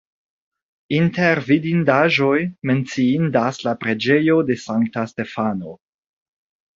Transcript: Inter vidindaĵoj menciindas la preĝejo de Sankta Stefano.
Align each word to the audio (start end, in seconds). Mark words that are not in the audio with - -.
Inter 0.99 1.41
vidindaĵoj 1.49 2.37
menciindas 2.69 3.59
la 3.67 3.73
preĝejo 3.83 4.39
de 4.49 4.57
Sankta 4.63 5.05
Stefano. 5.13 5.75